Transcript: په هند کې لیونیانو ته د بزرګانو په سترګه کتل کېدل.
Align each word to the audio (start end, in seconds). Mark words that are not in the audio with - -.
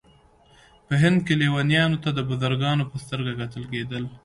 په 0.87 0.93
هند 1.01 1.19
کې 1.25 1.33
لیونیانو 1.41 2.01
ته 2.03 2.09
د 2.13 2.19
بزرګانو 2.29 2.89
په 2.91 2.97
سترګه 3.03 3.31
کتل 3.39 3.63
کېدل. 3.71 4.03